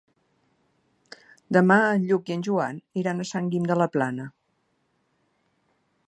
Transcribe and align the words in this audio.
Demà 1.57 1.75
en 1.89 2.07
Lluc 2.11 2.31
i 2.31 2.33
en 2.35 2.45
Joan 2.47 2.79
iran 3.01 3.21
a 3.21 3.27
Sant 3.33 3.51
Guim 3.51 3.67
de 3.73 3.77
la 3.81 3.87
Plana. 3.97 4.25